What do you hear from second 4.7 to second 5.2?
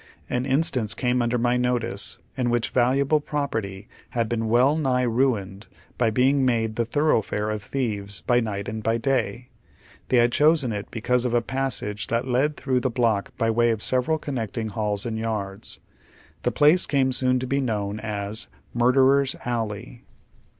nigh